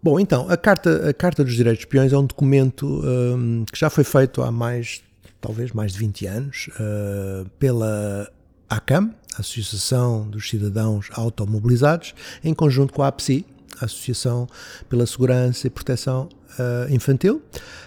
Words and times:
Bom, 0.00 0.20
então, 0.20 0.48
a 0.48 0.56
Carta, 0.56 1.10
a 1.10 1.12
Carta 1.12 1.42
dos 1.42 1.54
Direitos 1.54 1.84
dos 1.84 1.90
Peões 1.90 2.12
é 2.12 2.18
um 2.18 2.24
documento 2.24 2.86
um, 2.86 3.64
que 3.64 3.78
já 3.78 3.90
foi 3.90 4.04
feito 4.04 4.42
há 4.42 4.52
mais, 4.52 5.02
talvez 5.40 5.72
mais 5.72 5.92
de 5.92 5.98
20 5.98 6.26
anos, 6.26 6.68
uh, 6.68 7.48
pela 7.58 8.30
ACAM, 8.70 9.12
Associação 9.36 10.28
dos 10.28 10.48
Cidadãos 10.48 11.08
Automobilizados, 11.12 12.14
em 12.44 12.54
conjunto 12.54 12.92
com 12.92 13.02
a 13.02 13.08
APSI, 13.08 13.44
Associação 13.80 14.48
pela 14.88 15.04
Segurança 15.04 15.66
e 15.66 15.70
Proteção 15.70 16.28
uh, 16.58 16.92
Infantil. 16.92 17.42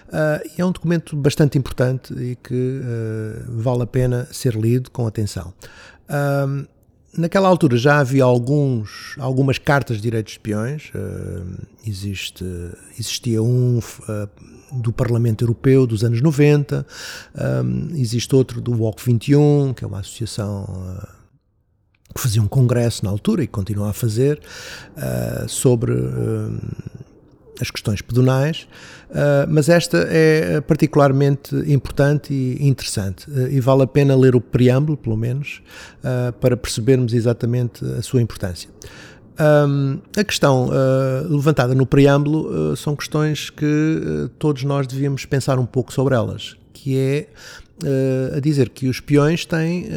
Uh, 0.08 0.50
é 0.58 0.64
um 0.64 0.72
documento 0.72 1.16
bastante 1.16 1.56
importante 1.56 2.12
e 2.12 2.36
que 2.36 2.80
uh, 2.80 3.60
vale 3.60 3.82
a 3.82 3.86
pena 3.86 4.28
ser 4.30 4.54
lido 4.54 4.90
com 4.90 5.06
atenção. 5.06 5.52
Naquela 7.16 7.48
altura 7.48 7.76
já 7.76 7.98
havia 7.98 8.24
alguns, 8.24 9.14
algumas 9.18 9.58
cartas 9.58 9.96
de 9.96 10.02
direitos 10.02 10.34
de 10.34 10.40
peões. 10.40 10.90
existe, 11.86 12.44
existia 12.98 13.42
um 13.42 13.80
do 14.72 14.92
Parlamento 14.92 15.44
Europeu 15.44 15.86
dos 15.86 16.02
anos 16.02 16.22
90, 16.22 16.86
existe 17.94 18.34
outro 18.34 18.60
do 18.60 18.72
WOC 18.72 19.04
21, 19.04 19.74
que 19.74 19.84
é 19.84 19.86
uma 19.86 20.00
associação 20.00 20.66
que 22.14 22.20
fazia 22.20 22.42
um 22.42 22.48
congresso 22.48 23.04
na 23.04 23.10
altura 23.10 23.42
e 23.42 23.46
continua 23.46 23.90
a 23.90 23.92
fazer 23.92 24.40
uh, 24.96 25.48
sobre 25.48 25.92
uh, 25.92 26.60
as 27.60 27.70
questões 27.70 28.00
pedonais, 28.00 28.66
uh, 29.10 29.46
mas 29.48 29.68
esta 29.68 30.06
é 30.08 30.60
particularmente 30.60 31.54
importante 31.70 32.32
e 32.32 32.66
interessante 32.66 33.26
e 33.50 33.60
vale 33.60 33.82
a 33.82 33.86
pena 33.86 34.16
ler 34.16 34.34
o 34.34 34.40
preâmbulo, 34.40 34.96
pelo 34.96 35.16
menos, 35.16 35.62
para 36.40 36.56
percebermos 36.56 37.12
exatamente 37.12 37.84
a 37.84 38.02
sua 38.02 38.20
importância. 38.22 38.68
A 40.16 40.24
questão 40.24 40.70
levantada 41.28 41.74
no 41.74 41.86
preâmbulo 41.86 42.76
são 42.76 42.94
questões 42.94 43.50
que 43.50 44.30
todos 44.38 44.62
nós 44.64 44.86
devíamos 44.86 45.24
pensar 45.24 45.58
um 45.58 45.66
pouco 45.66 45.92
sobre 45.92 46.14
elas, 46.14 46.56
que 46.72 46.96
é 46.96 47.28
a 48.36 48.40
dizer 48.40 48.68
que 48.68 48.88
os 48.88 49.00
peões 49.00 49.44
têm 49.44 49.88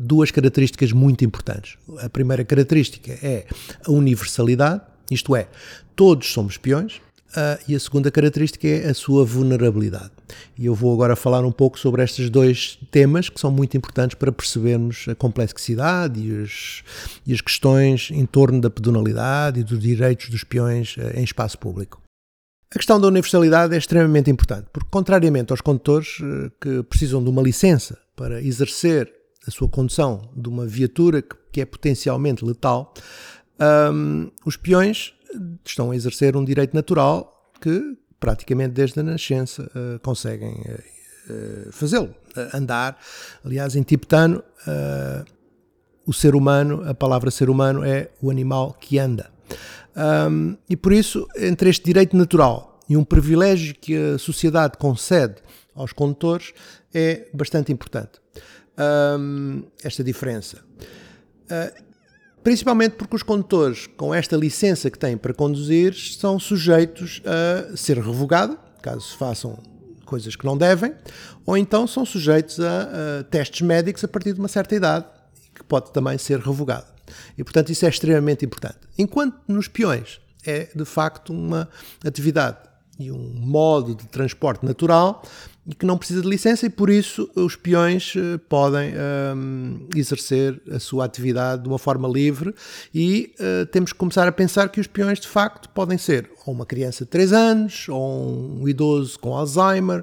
duas 0.00 0.30
características 0.30 0.92
muito 0.92 1.24
importantes. 1.24 1.76
A 1.98 2.08
primeira 2.08 2.44
característica 2.44 3.12
é 3.22 3.46
a 3.86 3.90
universalidade, 3.90 4.82
isto 5.10 5.34
é, 5.34 5.48
todos 5.96 6.32
somos 6.32 6.56
peões, 6.56 7.00
uh, 7.30 7.62
e 7.66 7.74
a 7.74 7.80
segunda 7.80 8.10
característica 8.10 8.66
é 8.66 8.88
a 8.88 8.94
sua 8.94 9.24
vulnerabilidade. 9.24 10.10
E 10.58 10.66
eu 10.66 10.74
vou 10.74 10.92
agora 10.92 11.16
falar 11.16 11.44
um 11.44 11.52
pouco 11.52 11.78
sobre 11.78 12.02
estes 12.02 12.30
dois 12.30 12.78
temas 12.90 13.28
que 13.28 13.40
são 13.40 13.50
muito 13.50 13.76
importantes 13.76 14.14
para 14.14 14.30
percebermos 14.30 15.06
a 15.08 15.14
complexidade 15.14 16.20
e, 16.20 16.32
os, 16.32 16.82
e 17.26 17.32
as 17.32 17.40
questões 17.40 18.10
em 18.10 18.26
torno 18.26 18.60
da 18.60 18.70
pedonalidade 18.70 19.60
e 19.60 19.64
dos 19.64 19.78
direitos 19.78 20.28
dos 20.28 20.44
peões 20.44 20.96
em 21.14 21.24
espaço 21.24 21.58
público. 21.58 22.00
A 22.72 22.78
questão 22.78 23.00
da 23.00 23.08
universalidade 23.08 23.74
é 23.74 23.78
extremamente 23.78 24.30
importante, 24.30 24.68
porque, 24.72 24.88
contrariamente 24.92 25.52
aos 25.52 25.60
condutores 25.60 26.18
eh, 26.22 26.52
que 26.60 26.84
precisam 26.84 27.20
de 27.20 27.28
uma 27.28 27.42
licença 27.42 27.98
para 28.14 28.40
exercer 28.40 29.12
a 29.44 29.50
sua 29.50 29.68
condução 29.68 30.30
de 30.36 30.48
uma 30.48 30.64
viatura 30.66 31.20
que, 31.20 31.60
é 31.60 31.64
potencialmente 31.64 32.44
letal, 32.44 32.94
um, 33.92 34.30
os 34.46 34.56
peões 34.56 35.14
estão 35.64 35.90
a 35.90 35.96
exercer 35.96 36.36
um 36.36 36.44
direito 36.44 36.74
natural 36.74 37.52
que, 37.60 37.96
praticamente 38.18 38.72
desde 38.72 39.00
a 39.00 39.02
nascença, 39.02 39.70
uh, 39.74 39.98
conseguem 40.00 40.52
uh, 40.52 41.72
fazê-lo. 41.72 42.14
Andar, 42.54 42.98
aliás, 43.44 43.74
em 43.74 43.82
tibetano, 43.82 44.42
o 46.06 46.12
ser 46.12 46.34
humano, 46.34 46.82
a 46.88 46.94
palavra 46.94 47.30
ser 47.30 47.50
humano 47.50 47.84
é 47.84 48.10
o 48.22 48.30
animal 48.30 48.76
que 48.80 48.98
anda. 48.98 49.30
Um, 49.96 50.56
e 50.68 50.76
por 50.76 50.92
isso, 50.92 51.26
entre 51.36 51.68
este 51.70 51.84
direito 51.84 52.16
natural 52.16 52.78
e 52.88 52.96
um 52.96 53.04
privilégio 53.04 53.74
que 53.74 53.96
a 53.96 54.18
sociedade 54.18 54.78
concede 54.78 55.36
aos 55.74 55.92
condutores 55.92 56.52
é 56.92 57.28
bastante 57.32 57.72
importante. 57.72 58.20
Um, 58.78 59.64
esta 59.82 60.02
diferença. 60.02 60.58
Uh, 61.44 61.89
principalmente 62.42 62.92
porque 62.92 63.16
os 63.16 63.22
condutores, 63.22 63.86
com 63.96 64.14
esta 64.14 64.36
licença 64.36 64.90
que 64.90 64.98
têm 64.98 65.16
para 65.16 65.34
conduzir, 65.34 65.94
são 65.94 66.38
sujeitos 66.38 67.22
a 67.24 67.76
ser 67.76 67.98
revogada, 67.98 68.56
caso 68.82 69.16
façam 69.16 69.58
coisas 70.04 70.34
que 70.34 70.44
não 70.44 70.56
devem, 70.56 70.92
ou 71.46 71.56
então 71.56 71.86
são 71.86 72.04
sujeitos 72.04 72.58
a, 72.60 73.20
a 73.20 73.24
testes 73.24 73.60
médicos 73.60 74.02
a 74.02 74.08
partir 74.08 74.32
de 74.32 74.40
uma 74.40 74.48
certa 74.48 74.74
idade, 74.74 75.06
que 75.54 75.62
pode 75.62 75.92
também 75.92 76.18
ser 76.18 76.40
revogado. 76.40 76.86
E, 77.36 77.44
portanto, 77.44 77.70
isso 77.70 77.84
é 77.86 77.88
extremamente 77.88 78.44
importante. 78.44 78.78
Enquanto 78.98 79.36
nos 79.48 79.68
peões 79.68 80.20
é, 80.44 80.68
de 80.74 80.84
facto, 80.84 81.32
uma 81.32 81.68
atividade 82.04 82.58
e 82.98 83.10
um 83.10 83.32
modo 83.34 83.94
de 83.94 84.06
transporte 84.08 84.64
natural 84.64 85.22
e 85.66 85.74
que 85.74 85.84
não 85.84 85.98
precisa 85.98 86.22
de 86.22 86.28
licença 86.28 86.66
e 86.66 86.70
por 86.70 86.88
isso 86.88 87.28
os 87.34 87.54
peões 87.54 88.14
eh, 88.16 88.38
podem 88.48 88.92
um, 89.36 89.86
exercer 89.94 90.60
a 90.70 90.78
sua 90.78 91.04
atividade 91.04 91.62
de 91.62 91.68
uma 91.68 91.78
forma 91.78 92.08
livre 92.08 92.54
e 92.94 93.34
uh, 93.38 93.66
temos 93.66 93.92
que 93.92 93.98
começar 93.98 94.26
a 94.26 94.32
pensar 94.32 94.70
que 94.70 94.80
os 94.80 94.86
peões 94.86 95.20
de 95.20 95.28
facto 95.28 95.68
podem 95.68 95.98
ser 95.98 96.30
ou 96.46 96.54
uma 96.54 96.64
criança 96.64 97.04
de 97.04 97.10
3 97.10 97.32
anos, 97.34 97.86
ou 97.90 98.62
um 98.62 98.66
idoso 98.66 99.18
com 99.18 99.36
Alzheimer, 99.36 100.02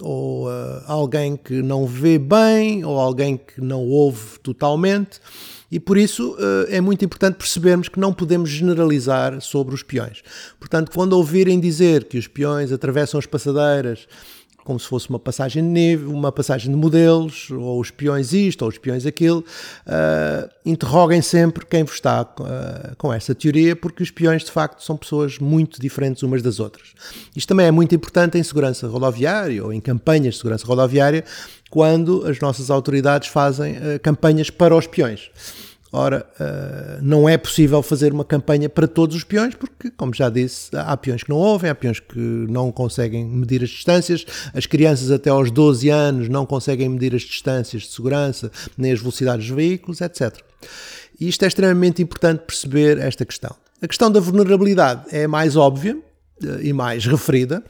ou 0.00 0.48
uh, 0.48 0.82
alguém 0.86 1.36
que 1.36 1.62
não 1.62 1.86
vê 1.86 2.18
bem, 2.18 2.84
ou 2.84 2.98
alguém 2.98 3.36
que 3.36 3.60
não 3.60 3.84
ouve 3.86 4.40
totalmente. 4.40 5.20
E 5.70 5.78
por 5.80 5.96
isso 5.96 6.36
é 6.68 6.80
muito 6.80 7.04
importante 7.04 7.34
percebermos 7.34 7.88
que 7.88 7.98
não 7.98 8.12
podemos 8.12 8.48
generalizar 8.48 9.40
sobre 9.40 9.74
os 9.74 9.82
peões. 9.82 10.22
Portanto, 10.60 10.92
quando 10.94 11.14
ouvirem 11.14 11.58
dizer 11.58 12.04
que 12.04 12.16
os 12.16 12.28
peões 12.28 12.70
atravessam 12.70 13.18
as 13.18 13.26
passadeiras 13.26 14.06
como 14.66 14.80
se 14.80 14.88
fosse 14.88 15.08
uma 15.08 15.18
passagem 15.20 15.62
de 15.62 15.68
nível, 15.68 16.10
uma 16.10 16.32
passagem 16.32 16.72
de 16.72 16.76
modelos, 16.76 17.48
ou 17.52 17.80
os 17.80 17.92
peões 17.92 18.32
isto, 18.32 18.62
ou 18.62 18.68
os 18.68 18.76
peões 18.76 19.06
aquilo. 19.06 19.44
Uh, 19.86 20.50
interroguem 20.64 21.22
sempre 21.22 21.64
quem 21.64 21.84
vos 21.84 21.94
está 21.94 22.22
uh, 22.22 22.96
com 22.96 23.12
essa 23.12 23.32
teoria, 23.32 23.76
porque 23.76 24.02
os 24.02 24.10
peões, 24.10 24.42
de 24.42 24.50
facto, 24.50 24.82
são 24.82 24.96
pessoas 24.96 25.38
muito 25.38 25.80
diferentes 25.80 26.24
umas 26.24 26.42
das 26.42 26.58
outras. 26.58 26.94
Isto 27.36 27.46
também 27.46 27.66
é 27.66 27.70
muito 27.70 27.94
importante 27.94 28.36
em 28.36 28.42
segurança 28.42 28.88
rodoviária 28.88 29.64
ou 29.64 29.72
em 29.72 29.80
campanhas 29.80 30.34
de 30.34 30.38
segurança 30.38 30.66
rodoviária, 30.66 31.24
quando 31.70 32.26
as 32.26 32.40
nossas 32.40 32.68
autoridades 32.68 33.28
fazem 33.28 33.74
uh, 33.74 34.00
campanhas 34.02 34.50
para 34.50 34.74
os 34.74 34.88
peões. 34.88 35.30
Ora, 35.98 36.26
uh, 36.38 37.02
não 37.02 37.26
é 37.26 37.38
possível 37.38 37.82
fazer 37.82 38.12
uma 38.12 38.22
campanha 38.22 38.68
para 38.68 38.86
todos 38.86 39.16
os 39.16 39.24
peões, 39.24 39.54
porque, 39.54 39.90
como 39.90 40.12
já 40.12 40.28
disse, 40.28 40.68
há 40.76 40.94
peões 40.94 41.22
que 41.22 41.30
não 41.30 41.38
ouvem, 41.38 41.70
há 41.70 41.74
peões 41.74 42.00
que 42.00 42.18
não 42.18 42.70
conseguem 42.70 43.24
medir 43.24 43.62
as 43.62 43.70
distâncias, 43.70 44.26
as 44.52 44.66
crianças 44.66 45.10
até 45.10 45.30
aos 45.30 45.50
12 45.50 45.88
anos 45.88 46.28
não 46.28 46.44
conseguem 46.44 46.86
medir 46.90 47.14
as 47.14 47.22
distâncias 47.22 47.84
de 47.84 47.88
segurança, 47.88 48.52
nem 48.76 48.92
as 48.92 49.00
velocidades 49.00 49.46
dos 49.46 49.56
veículos, 49.56 50.02
etc. 50.02 50.36
E 51.18 51.28
isto 51.28 51.42
é 51.46 51.48
extremamente 51.48 52.02
importante 52.02 52.40
perceber 52.40 52.98
esta 52.98 53.24
questão. 53.24 53.56
A 53.80 53.88
questão 53.88 54.10
da 54.10 54.20
vulnerabilidade 54.20 55.04
é 55.10 55.26
mais 55.26 55.56
óbvia 55.56 55.96
uh, 55.96 56.60
e 56.60 56.74
mais 56.74 57.06
referida, 57.06 57.64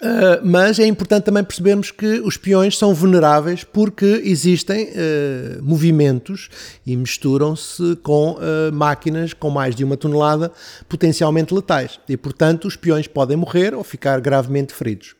Uh, 0.00 0.40
mas 0.42 0.78
é 0.78 0.86
importante 0.86 1.24
também 1.24 1.44
percebermos 1.44 1.90
que 1.90 2.20
os 2.20 2.38
peões 2.38 2.78
são 2.78 2.94
vulneráveis 2.94 3.64
porque 3.64 4.22
existem 4.24 4.84
uh, 4.84 5.62
movimentos 5.62 6.48
e 6.86 6.96
misturam-se 6.96 7.96
com 7.96 8.32
uh, 8.32 8.72
máquinas 8.72 9.34
com 9.34 9.50
mais 9.50 9.76
de 9.76 9.84
uma 9.84 9.98
tonelada 9.98 10.50
potencialmente 10.88 11.52
letais. 11.52 12.00
E, 12.08 12.16
portanto, 12.16 12.66
os 12.66 12.76
peões 12.76 13.06
podem 13.06 13.36
morrer 13.36 13.74
ou 13.74 13.84
ficar 13.84 14.20
gravemente 14.20 14.72
feridos. 14.72 15.14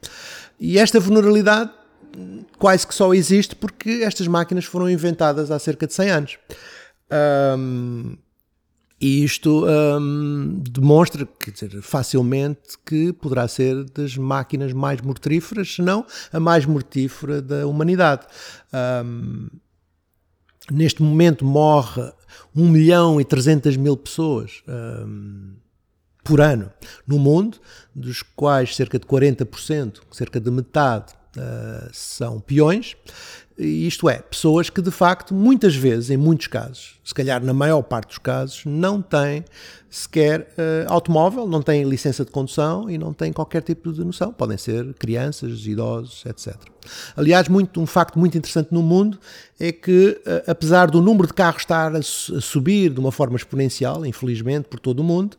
E 0.58 0.78
esta 0.78 0.98
vulnerabilidade 0.98 1.70
quase 2.58 2.86
que 2.86 2.94
só 2.94 3.12
existe 3.12 3.54
porque 3.54 4.02
estas 4.02 4.26
máquinas 4.26 4.64
foram 4.64 4.88
inventadas 4.88 5.50
há 5.50 5.58
cerca 5.58 5.86
de 5.86 5.92
100 5.92 6.10
anos. 6.10 6.38
E 9.00 9.24
isto 9.24 9.64
hum, 9.66 10.62
demonstra, 10.70 11.26
quer 11.38 11.52
dizer, 11.52 11.80
facilmente 11.80 12.76
que 12.84 13.12
poderá 13.14 13.48
ser 13.48 13.84
das 13.84 14.16
máquinas 14.16 14.74
mais 14.74 15.00
mortíferas, 15.00 15.76
se 15.76 15.82
não 15.82 16.04
a 16.30 16.38
mais 16.38 16.66
mortífera 16.66 17.40
da 17.40 17.66
humanidade. 17.66 18.26
Hum, 19.04 19.48
neste 20.70 21.02
momento 21.02 21.44
morre 21.44 22.12
1 22.54 22.68
milhão 22.68 23.20
e 23.20 23.24
300 23.24 23.76
mil 23.78 23.96
pessoas 23.96 24.62
hum, 24.68 25.54
por 26.22 26.40
ano 26.40 26.70
no 27.06 27.18
mundo, 27.18 27.58
dos 27.94 28.22
quais 28.22 28.76
cerca 28.76 28.98
de 28.98 29.06
40%, 29.06 30.00
cerca 30.12 30.38
de 30.38 30.50
metade, 30.50 31.14
são 31.92 32.40
peões 32.40 32.96
isto 33.60 34.08
é, 34.08 34.18
pessoas 34.18 34.70
que 34.70 34.80
de 34.80 34.90
facto, 34.90 35.34
muitas 35.34 35.76
vezes, 35.76 36.08
em 36.08 36.16
muitos 36.16 36.46
casos, 36.46 36.98
se 37.04 37.12
calhar 37.12 37.44
na 37.44 37.52
maior 37.52 37.82
parte 37.82 38.08
dos 38.08 38.18
casos, 38.18 38.62
não 38.64 39.02
têm 39.02 39.44
sequer 39.90 40.54
uh, 40.56 40.90
automóvel, 40.90 41.46
não 41.46 41.60
têm 41.60 41.84
licença 41.84 42.24
de 42.24 42.30
condução 42.30 42.88
e 42.88 42.96
não 42.96 43.12
têm 43.12 43.32
qualquer 43.32 43.60
tipo 43.62 43.92
de 43.92 44.02
noção. 44.02 44.32
Podem 44.32 44.56
ser 44.56 44.94
crianças, 44.94 45.66
idosos, 45.66 46.24
etc. 46.24 46.56
Aliás, 47.14 47.48
muito, 47.48 47.80
um 47.80 47.86
facto 47.86 48.18
muito 48.18 48.38
interessante 48.38 48.72
no 48.72 48.82
mundo 48.82 49.18
é 49.58 49.70
que, 49.72 50.18
uh, 50.26 50.50
apesar 50.50 50.90
do 50.90 51.02
número 51.02 51.26
de 51.26 51.34
carros 51.34 51.62
estar 51.62 51.94
a, 51.94 51.98
a 51.98 52.02
subir 52.02 52.90
de 52.90 53.00
uma 53.00 53.12
forma 53.12 53.36
exponencial, 53.36 54.06
infelizmente, 54.06 54.68
por 54.68 54.80
todo 54.80 55.00
o 55.00 55.04
mundo, 55.04 55.36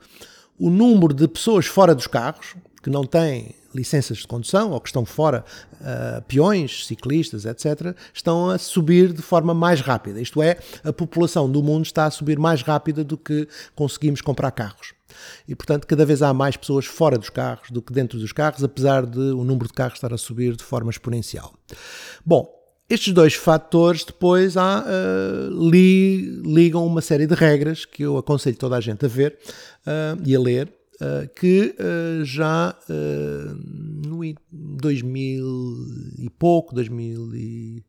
o 0.59 0.69
número 0.69 1.13
de 1.13 1.27
pessoas 1.27 1.65
fora 1.65 1.95
dos 1.95 2.05
carros, 2.05 2.55
que 2.83 2.89
não 2.89 3.03
têm 3.03 3.55
licenças 3.73 4.19
de 4.19 4.27
condução 4.27 4.71
ou 4.71 4.79
que 4.79 4.89
estão 4.89 5.05
fora, 5.05 5.43
uh, 5.73 6.21
peões, 6.23 6.85
ciclistas, 6.85 7.45
etc., 7.45 7.95
estão 8.13 8.49
a 8.49 8.57
subir 8.57 9.13
de 9.13 9.21
forma 9.21 9.53
mais 9.53 9.81
rápida. 9.81 10.19
Isto 10.21 10.41
é, 10.41 10.57
a 10.83 10.93
população 10.93 11.49
do 11.49 11.61
mundo 11.63 11.85
está 11.85 12.05
a 12.05 12.11
subir 12.11 12.37
mais 12.37 12.61
rápida 12.61 13.03
do 13.03 13.17
que 13.17 13.47
conseguimos 13.75 14.21
comprar 14.21 14.51
carros. 14.51 14.93
E, 15.47 15.55
portanto, 15.55 15.85
cada 15.85 16.05
vez 16.05 16.21
há 16.21 16.33
mais 16.33 16.55
pessoas 16.55 16.85
fora 16.85 17.17
dos 17.17 17.29
carros 17.29 17.69
do 17.69 17.81
que 17.81 17.93
dentro 17.93 18.17
dos 18.17 18.31
carros, 18.31 18.63
apesar 18.63 19.05
de 19.05 19.19
o 19.19 19.43
número 19.43 19.67
de 19.67 19.73
carros 19.73 19.95
estar 19.95 20.13
a 20.13 20.17
subir 20.17 20.55
de 20.55 20.63
forma 20.63 20.89
exponencial. 20.89 21.53
Bom, 22.25 22.49
estes 22.89 23.13
dois 23.13 23.33
fatores 23.33 24.03
depois 24.03 24.57
há, 24.57 24.83
uh, 24.83 25.69
li, 25.69 26.41
ligam 26.43 26.85
uma 26.85 27.01
série 27.01 27.25
de 27.25 27.33
regras 27.33 27.85
que 27.85 28.03
eu 28.03 28.17
aconselho 28.17 28.57
toda 28.57 28.75
a 28.75 28.81
gente 28.81 29.05
a 29.05 29.07
ver 29.07 29.37
uh, 29.87 30.21
e 30.25 30.35
a 30.35 30.39
ler, 30.39 30.73
que 31.35 31.75
já 32.23 32.75
no 32.87 34.21
2000 34.51 35.45
e 36.17 36.29
pouco, 36.29 36.75
2000 36.75 37.35
e, 37.35 37.83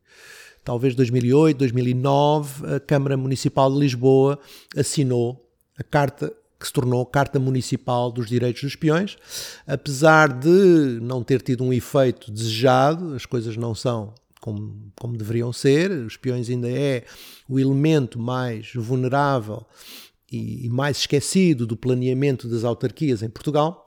talvez 0.63 0.95
2008, 0.95 1.57
2009, 1.57 2.75
a 2.75 2.79
Câmara 2.79 3.15
Municipal 3.17 3.71
de 3.71 3.79
Lisboa 3.79 4.39
assinou 4.75 5.49
a 5.77 5.83
Carta 5.83 6.33
que 6.59 6.67
se 6.67 6.73
tornou 6.73 7.05
Carta 7.05 7.39
Municipal 7.39 8.09
dos 8.09 8.27
Direitos 8.29 8.61
dos 8.61 8.75
Peões. 8.77 9.17
Apesar 9.67 10.31
de 10.31 10.97
não 11.01 11.21
ter 11.21 11.41
tido 11.41 11.61
um 11.61 11.73
efeito 11.73 12.31
desejado, 12.31 13.13
as 13.13 13.25
coisas 13.25 13.57
não 13.57 13.75
são 13.75 14.13
como, 14.39 14.91
como 14.97 15.17
deveriam 15.17 15.51
ser, 15.51 15.91
os 15.91 16.15
peões 16.15 16.49
ainda 16.49 16.69
é 16.69 17.03
o 17.49 17.59
elemento 17.59 18.17
mais 18.17 18.71
vulnerável 18.73 19.65
e, 20.33 20.69
mais 20.69 20.97
esquecido 20.97 21.67
do 21.67 21.77
planeamento 21.77 22.47
das 22.47 22.63
autarquias 22.63 23.21
em 23.21 23.29
Portugal, 23.29 23.85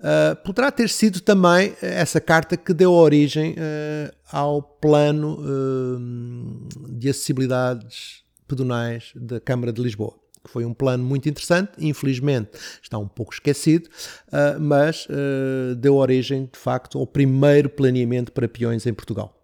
uh, 0.00 0.36
poderá 0.44 0.70
ter 0.70 0.88
sido 0.88 1.20
também 1.20 1.74
essa 1.82 2.20
carta 2.20 2.56
que 2.56 2.72
deu 2.72 2.92
origem 2.92 3.52
uh, 3.52 4.14
ao 4.30 4.62
plano 4.62 5.38
uh, 5.40 6.88
de 6.90 7.08
acessibilidades 7.08 8.22
pedonais 8.46 9.12
da 9.14 9.40
Câmara 9.40 9.72
de 9.72 9.82
Lisboa 9.82 10.14
que 10.44 10.52
foi 10.52 10.64
um 10.64 10.72
plano 10.72 11.04
muito 11.04 11.28
interessante, 11.28 11.72
infelizmente 11.78 12.50
está 12.80 12.96
um 12.96 13.08
pouco 13.08 13.34
esquecido, 13.34 13.90
mas 14.60 15.06
deu 15.78 15.96
origem, 15.96 16.48
de 16.50 16.58
facto, 16.58 16.96
ao 16.96 17.06
primeiro 17.06 17.68
planeamento 17.68 18.30
para 18.30 18.48
peões 18.48 18.86
em 18.86 18.94
Portugal. 18.94 19.36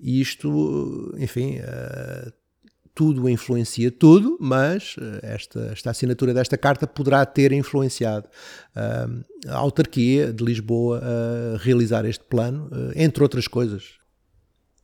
E 0.00 0.22
isto, 0.22 1.14
enfim, 1.18 1.58
tudo 2.94 3.28
influencia 3.28 3.90
tudo, 3.90 4.36
mas 4.40 4.96
esta, 5.22 5.70
esta 5.72 5.90
assinatura 5.90 6.32
desta 6.32 6.56
carta 6.56 6.86
poderá 6.86 7.26
ter 7.26 7.52
influenciado 7.52 8.28
a 8.74 9.56
autarquia 9.56 10.32
de 10.32 10.44
Lisboa 10.44 11.02
a 11.02 11.56
realizar 11.58 12.04
este 12.04 12.24
plano, 12.24 12.70
entre 12.94 13.22
outras 13.22 13.48
coisas. 13.48 14.04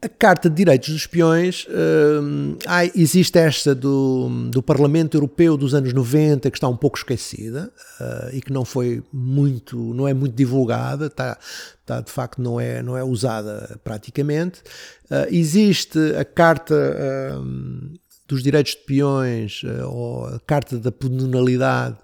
A 0.03 0.09
Carta 0.09 0.49
de 0.49 0.57
Direitos 0.57 0.89
dos 0.89 1.03
Espiões, 1.03 1.67
uh, 1.67 2.57
existe 2.95 3.39
esta 3.39 3.75
do, 3.75 4.49
do 4.51 4.63
Parlamento 4.63 5.15
Europeu 5.15 5.59
dos 5.59 5.75
anos 5.75 5.93
90 5.93 6.51
que 6.51 6.57
está 6.57 6.67
um 6.67 6.77
pouco 6.77 6.97
esquecida 6.97 7.71
uh, 8.01 8.35
e 8.35 8.41
que 8.41 8.51
não 8.51 8.65
foi 8.65 9.03
muito, 9.13 9.77
não 9.93 10.09
é 10.09 10.15
muito 10.15 10.35
divulgada, 10.35 11.09
está, 11.09 11.39
está 11.81 12.01
de 12.01 12.11
facto 12.11 12.41
não 12.41 12.59
é, 12.59 12.83
não 12.83 12.97
é 12.97 13.05
usada 13.05 13.79
praticamente. 13.85 14.63
Uh, 15.11 15.29
existe 15.31 15.99
a 16.19 16.25
Carta 16.25 16.75
dos 18.31 18.43
Direitos 18.43 18.73
de 18.73 18.79
Peões, 18.79 19.63
ou 19.87 20.27
a 20.27 20.41
Carta 20.41 20.79
da 20.79 20.93
Penalidade, 20.93 21.97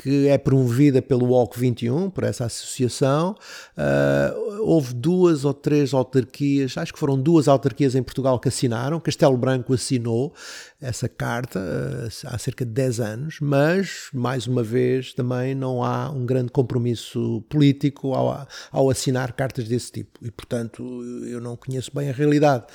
que 0.00 0.28
é 0.28 0.38
promovida 0.38 1.02
pelo 1.02 1.26
WOC 1.26 1.58
21, 1.58 2.08
por 2.10 2.22
essa 2.22 2.44
associação. 2.44 3.34
Uh, 3.76 4.62
houve 4.62 4.94
duas 4.94 5.44
ou 5.44 5.52
três 5.52 5.92
autarquias, 5.92 6.78
acho 6.78 6.92
que 6.92 6.98
foram 6.98 7.20
duas 7.20 7.48
autarquias 7.48 7.96
em 7.96 8.02
Portugal 8.02 8.38
que 8.38 8.48
assinaram. 8.48 9.00
Castelo 9.00 9.36
Branco 9.36 9.74
assinou 9.74 10.32
essa 10.80 11.08
carta 11.08 11.58
uh, 11.58 12.28
há 12.28 12.38
cerca 12.38 12.64
de 12.64 12.70
10 12.70 13.00
anos, 13.00 13.38
mas, 13.40 14.08
mais 14.14 14.46
uma 14.46 14.62
vez, 14.62 15.12
também 15.12 15.52
não 15.54 15.82
há 15.82 16.08
um 16.10 16.24
grande 16.24 16.52
compromisso 16.52 17.44
político 17.48 18.14
ao, 18.14 18.46
ao 18.70 18.90
assinar 18.90 19.32
cartas 19.32 19.66
desse 19.66 19.90
tipo. 19.90 20.24
E, 20.24 20.30
portanto, 20.30 20.82
eu 21.26 21.40
não 21.40 21.56
conheço 21.56 21.90
bem 21.92 22.08
a 22.08 22.12
realidade 22.12 22.66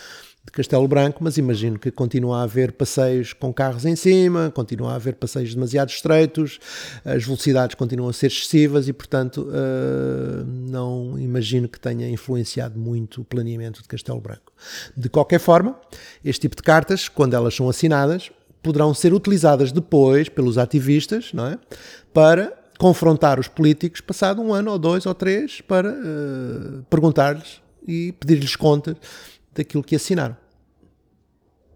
de 0.46 0.52
Castelo 0.52 0.88
Branco, 0.88 1.24
mas 1.24 1.38
imagino 1.38 1.80
que 1.80 1.90
continua 1.90 2.40
a 2.40 2.44
haver 2.44 2.74
passeios 2.74 3.32
com 3.32 3.54
carros 3.54 3.86
em 3.86 3.96
cima, 3.96 4.52
continua 4.54 4.92
a 4.92 4.96
haver 4.96 5.16
passeios 5.16 5.56
demasiado 5.56 5.90
estreitos, 5.90 6.60
as 7.06 7.24
velocidades 7.24 7.76
continuam 7.76 8.10
a 8.10 8.14
ser 8.14 8.28
excessivas 8.28 8.90
e, 8.90 8.94
portanto, 8.94 9.48
uh, 9.48 10.46
não 10.46 11.18
imagino 11.18 11.70
que 11.70 11.80
tenha 11.80 12.10
influenciado 12.10 12.78
muito 12.78 13.22
o 13.22 13.24
planeamento 13.24 13.82
de 13.82 13.88
Castelo 13.88 14.20
Branco. 14.20 14.52
De 14.98 15.08
qualquer 15.08 15.40
forma, 15.40 15.80
este 16.26 16.42
tipo 16.42 16.58
de 16.58 16.64
cartas, 16.64 17.08
quando 17.08 17.36
elas 17.36 17.56
são 17.56 17.70
assinadas, 17.70 18.30
poderão 18.62 18.94
ser 18.94 19.14
utilizadas 19.14 19.72
depois 19.72 20.28
pelos 20.28 20.58
ativistas 20.58 21.32
não 21.34 21.48
é? 21.48 21.60
para 22.14 22.54
confrontar 22.78 23.40
os 23.40 23.48
políticos 23.48 24.02
passado 24.02 24.42
um 24.42 24.54
ano 24.54 24.72
ou 24.72 24.80
dois 24.80 25.06
ou 25.06 25.14
três 25.14 25.62
para 25.62 25.90
uh, 25.90 26.84
perguntar-lhes 26.90 27.62
e 27.88 28.14
pedir-lhes 28.14 28.56
contas 28.56 28.96
daquilo 29.54 29.84
que 29.84 29.96
assinaram. 29.96 30.36